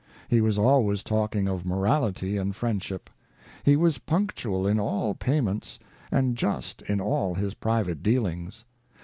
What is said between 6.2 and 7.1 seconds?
just in